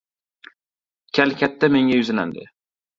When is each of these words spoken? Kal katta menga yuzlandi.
Kal 1.19 1.37
katta 1.43 1.71
menga 1.77 1.95
yuzlandi. 2.03 2.53